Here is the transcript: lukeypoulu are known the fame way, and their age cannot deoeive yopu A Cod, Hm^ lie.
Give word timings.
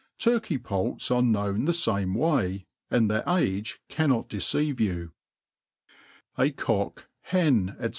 lukeypoulu 0.17 1.11
are 1.11 1.21
known 1.21 1.65
the 1.65 1.73
fame 1.73 2.15
way, 2.15 2.65
and 2.89 3.07
their 3.07 3.23
age 3.29 3.79
cannot 3.87 4.27
deoeive 4.27 4.77
yopu 4.77 5.11
A 6.39 6.49
Cod, 6.49 7.03
Hm^ 7.29 7.79
lie. 7.79 7.89